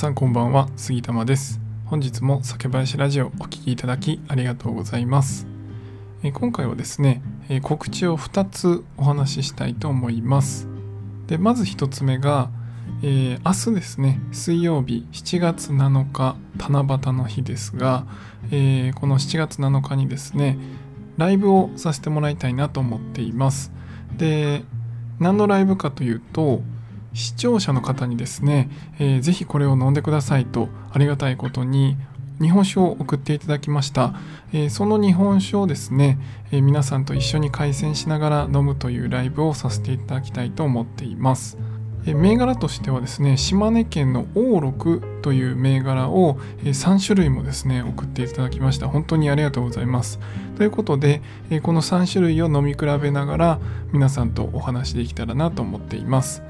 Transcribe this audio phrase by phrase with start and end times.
[0.00, 1.60] さんこんばんは杉玉です。
[1.84, 5.46] 本日も酒林ラジオお聴きいただきありがとうございます。
[6.32, 7.20] 今回はですね
[7.60, 10.68] 告知を2つお話ししたいと思います。
[11.26, 12.48] でまず1つ目が、
[13.02, 18.06] えー、明日ですね水曜日7月7日七夕の日ですが、
[18.50, 20.56] えー、この7月7日にですね
[21.18, 23.70] ライブをさせてもらいたいなと思っています。
[24.16, 24.62] で
[25.18, 26.62] 何のライブかというと
[27.12, 31.96] 視聴者の方にですね、えー、ぜひこれを飲んでくださいとありがたいことに
[32.40, 34.14] 日本酒を送っていただきました、
[34.52, 36.18] えー、その日本酒をですね、
[36.50, 41.58] えー、皆さんと一緒に開栓しながら飲むというライブをさせていただきたいと思っています。
[42.06, 48.88] 銘柄としてはですね島根県の王六という銘柄を3種類もですね送っていただきました。
[48.88, 50.18] 本当にありがとうございます。
[50.56, 51.20] ということで
[51.62, 53.60] この3種類を飲み比べながら
[53.92, 56.42] 皆さんとお話できたらなと思っています。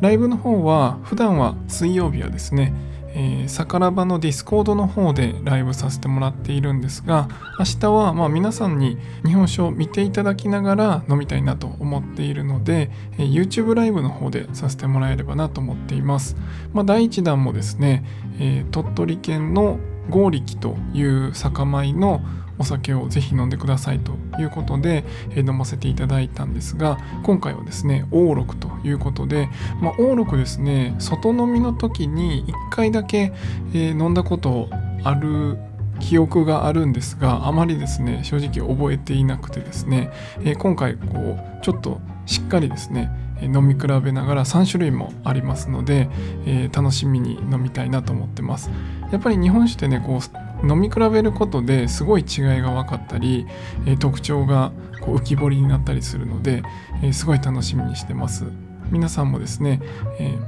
[0.00, 2.72] ライブの方は普段は水曜日はですね
[3.14, 16.36] えー、サカラバのディスコードの方でライブさせてもらっているんですが明日はま皆さんに日本酒を見ていただきながら飲みたいなと思っているので、えー、YouTube ライブの方でさせてもらえればなと思っています、
[16.72, 18.04] まあ、第1弾もですね、
[18.38, 19.78] えー、鳥取県の
[20.08, 22.20] 合力という酒米の
[22.58, 29.48] お酒をぜひ飲んでくださいということで、え、飲ませていただいたんですが今回はですね王六ということで、
[29.80, 33.32] まあ、王六ですね外飲みの時に1回だけ、
[33.74, 34.68] え、飲んだこと
[35.04, 35.58] ある
[36.00, 40.10] 記憶があるんですがあまりですね正直覚えていなくてですね、
[40.44, 43.10] え、今回こうちょっとしっかりですね
[43.42, 46.08] 飲み比べながら3種類もありますので、
[46.46, 48.70] えー、楽しみに飲みたいなと思ってます。
[49.12, 53.46] やっぱり日本酒ってねこう飲み比べることですごい違いが分かったり、
[53.86, 56.62] えー、特徴がこう浮き彫りになったりするので、
[57.02, 58.44] えー、すごい楽しみにしてます。
[58.90, 59.80] 皆さんもですね、
[60.18, 60.38] え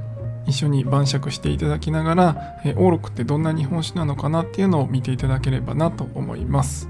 [0.47, 6.89] 一緒に晩酌していただきながら、えー、オーロクってどんな日本酒なのかなっていうのを見ていただければなと思います。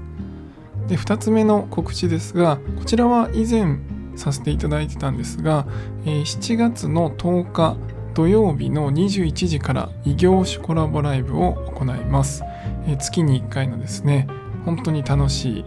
[0.88, 3.78] で2つ目の告知ですがこちらは以前
[4.16, 5.66] させていただいてたんですが、
[6.04, 7.76] え7月の10日
[8.14, 12.42] 土曜日の21時から異業種コラボライブを行います、
[12.86, 14.26] え月に1回のですね
[14.64, 15.64] 本当に楽しい、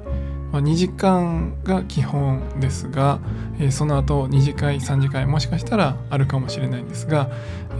[0.52, 3.20] まあ、2時間が基本ですが、
[3.60, 7.30] えその後2次会3次会もしかしたらあるかもしれないんですが、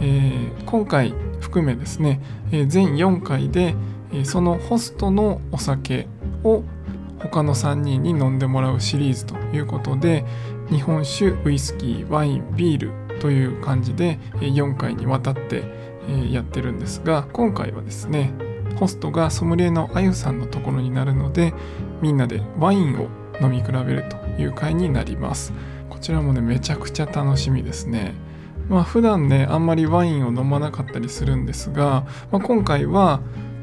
[0.00, 3.74] えー、今回含めですね、え全4回で、
[4.12, 6.08] えそのホストのお酒
[6.42, 6.62] を
[7.20, 10.24] 他の3人に飲んでもらうシリーズということで、
[10.70, 15.64] 日本酒ウイスキーワインビールという感じで4回にわたって
[16.30, 18.32] やってるんですが今回はですね
[18.78, 21.54] ホストがソムリエのあゆさんのところになるので
[22.02, 23.08] みんなでワインを
[23.40, 25.52] 飲み比べるという回になります。
[25.88, 28.14] こちらもねめちゃくちゃ楽しみですね。
[28.68, 33.20] まあ普段ねあんまりワインを飲まなかったりするんですが、まあ、今回は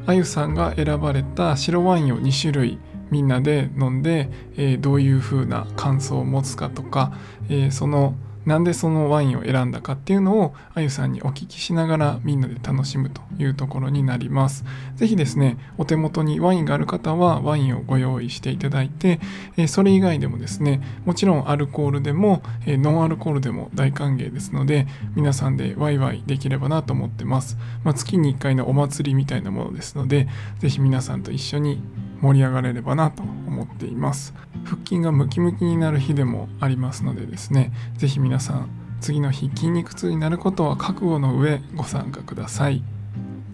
[0.08, 2.80] あゆさんが選ばれた白ワインを2種類
[3.14, 7.14] みんなで飲んで、えー、どういう風な感想を持つかとか、
[7.48, 14.66] えー、そのなんでそのワインを選んだかっていうのをあゆさんにお聞きしながらみんなで楽しむというところになります。
[14.96, 19.20] ぜひですね、お手元にワインがある方はワインをご用意していただいて、
[19.68, 27.58] それ以外でもですね、もちろんアルコールでも、ノンアルコールでも大歓迎ですので、皆さんでワイワイできればなと思ってます。
[27.84, 30.28] まあ、月に1回のお祭りみたいなものですので、
[30.60, 31.82] ぜひ皆さんと一緒に
[32.24, 34.34] 盛り上がれればなと思っています
[34.64, 38.70] 腹筋がムキムキになる日でもありますのでですね是非皆さん
[39.02, 42.84] 次の日筋肉痛になることは覚悟の上ご参加ください。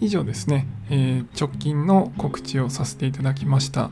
[0.02, 3.90] 以上ですね、えー、直近の告知をさせていただきました。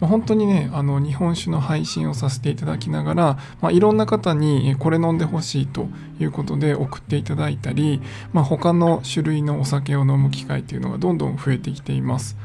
[0.00, 5.88] ま本当にねあの日本酒の配信をさせていただきながら、まあ、いろんな方にこれ飲んでほしいと
[6.20, 8.00] いうことで送っていただいたり、
[8.32, 12.36] まあ、他の種類のお酒を飲む機会というのがどんどん増えてきています。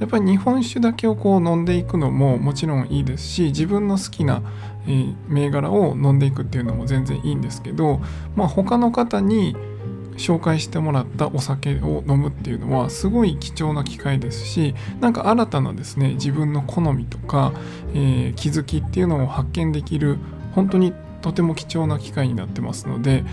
[0.00, 4.42] やっぱり日本酒だけをこう飲んでいくのももちろんいいですし自分の好きな、
[4.86, 8.00] え、銘柄を飲んでいくっていうのも全然いいんですけど、
[8.36, 9.56] まあ、他の方に
[10.18, 17.52] 紹介してもらったお酒を飲むっていうのはすごい貴重な機会ですしなんか新たなですね自分の好みとか、
[17.94, 20.18] えー、気づきっていうのを発見できる
[20.54, 20.92] 本当に
[21.22, 23.24] とても貴重な機会になってますので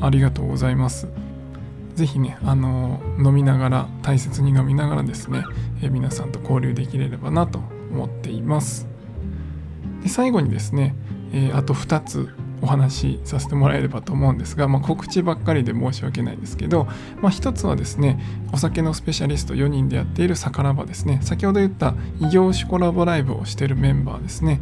[0.00, 1.08] ありがとうございます。
[1.94, 5.44] ぜひね、あの飲みながら大切に飲みながらですね、
[5.80, 7.60] えー、皆さんと交流できればなと
[7.92, 8.88] 思っています。
[10.02, 10.96] で最後にですね、
[11.32, 12.30] えー、あと2つ
[12.64, 16.86] お話しさせてもらえればと思うんですが、まあ、告知ばっかりで申し訳ないですけど、
[17.20, 18.18] まあ、一つはですね
[18.52, 21.18] お酒のスペシャリスト4人でやっているサカラバですね。
[21.22, 24.60] 先ほど言った異業種コラボライブをしているメンバーですね。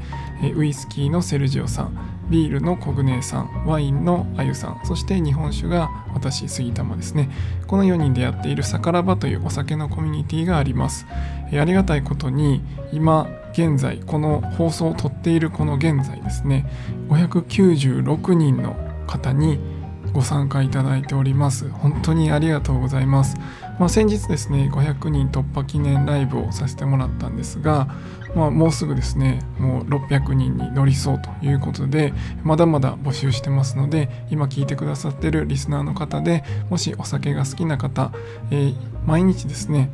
[0.57, 1.97] ウイスキーのセルジオさん
[2.29, 7.31] ビールのコグネーさんワインのあゆさんそして日本酒が私杉玉ですね。
[7.69, 11.07] この4人でやっているサカラバというお酒のコミュニティがあります。
[11.53, 12.63] ありがたいことに
[12.93, 16.67] 今現在この放送を撮っているこの現在ですね
[17.09, 18.77] 596人の
[19.07, 19.59] 方に
[20.13, 21.69] ご参加いただいております。
[21.71, 23.37] 本当にありがとうございます、
[23.79, 27.89] まあ、先日ですね500人突破記念ライブをさせてもらったんですが、
[28.35, 32.13] まあ、もうすぐですねもう600人に乗りそうということで
[32.45, 38.13] まだまだ募集してますので今聞いてくださってるリスナーの方でもしお酒が好きな方、
[38.51, 38.77] えー、
[39.07, 39.91] 毎日ですね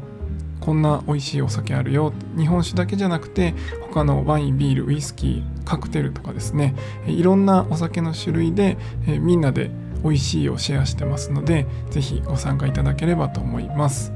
[0.60, 2.12] こんな美味しいお酒あるよ。
[2.36, 6.74] 日本酒だけじゃなくて他のワインビールウイスキーカクテルとかですね。
[7.06, 8.76] いろんなお酒の種類で
[9.20, 9.70] みんなで
[10.04, 14.12] 美味しいをシェアしてますので是非ご参加いただければと思います。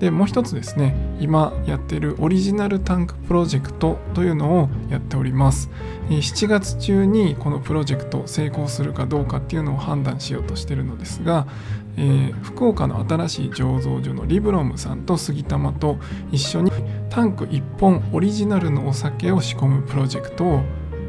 [0.00, 0.94] でもう一つですね。
[1.20, 5.70] 今やってるオリジナルタンクプロジェクトというのをやっております。
[6.10, 11.46] 7月中にこのプロジェクト成功するかどうかっていうのを判断しようとしてるのですが、
[11.96, 15.98] えー、福岡の新しい醸造所のリブロムさんと杉玉と
[16.30, 16.70] 一緒に
[17.08, 20.62] タンク1本オリジナルのお酒を仕込むプロジェクトを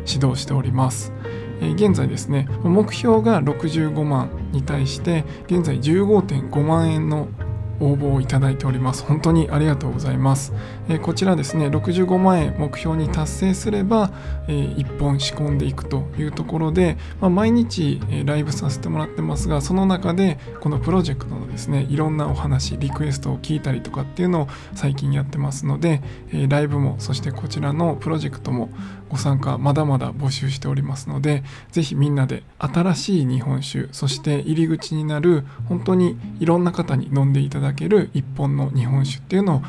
[0.07, 1.11] 指導しております。
[1.59, 7.29] え現在ですね目標が65万に対して現在15.5万円の
[7.79, 9.03] 応募をいただいております。
[9.03, 10.53] 本当にありがとうございます。
[10.89, 14.11] えこちらですね、65万円目標に達成すれば、
[14.47, 26.01] え1本仕込んでいくというところで、まあ、毎日、えライブさせてもらってますが、その中でこのプロジェクトのですね、いろんなお話、リクエストを聞いたりとかっていうのを最近やってますので、
[26.31, 28.69] えライブも、そしてこちらのプロジェクトも
[29.09, 39.61] ご参加まだまだ募集しておりますので、ぜひみんなで新しい日本酒、そして入り口になる本当にいろんな方に飲んでいただだける一本の日本酒っていうのを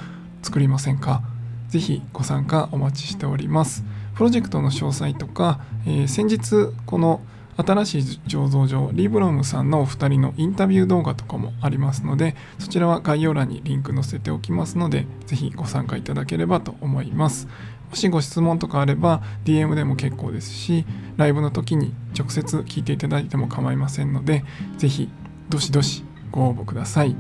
[0.43, 1.23] 作りませんか？
[1.69, 3.85] ぜひご参加お待ちしております。
[4.15, 7.21] プロジェクトの詳細とか、えー、先日この
[7.57, 17.49] 新しい醸造所リブロムさんのお二人のインタビュー動画とかもありますのでそちらは概要欄にリンク載せておきますのでぜひご参加いただければと思います。
[17.91, 20.85] もしご質問とかあれば DM でも結構ですし
[21.17, 24.45] ライブの時に直接聞いていただいても構いませんので
[24.77, 25.09] ぜひ
[25.49, 27.17] どしどしご応募ください。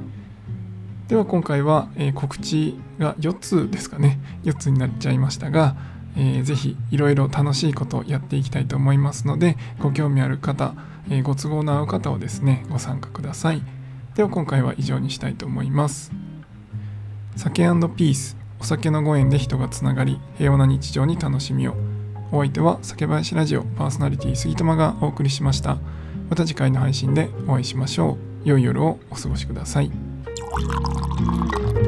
[1.09, 4.21] では今回は、え、告知が4つですかね。
[4.45, 5.75] 4つになっちゃいましたが、
[6.17, 10.75] えー、ぜひいろいろ楽しいことをやっていきたいと思いますのでご興味ある方、
[11.11, 13.63] え、ご都合の合う方をですねご参加ください。
[14.17, 16.13] では今回は以上にしたいと思います。
[17.37, 18.37] 酒ピース。
[18.61, 21.77] お酒のご縁で人がつながり平和な日常に楽しみを。
[22.33, 25.79] お相手は酒林ラジオパーソナリティ杉玉がお送りしました。
[26.29, 28.49] また次回の配信でお会いしましょう。
[28.49, 30.08] 良い夜をお過ごしください。
[30.51, 31.88] thank you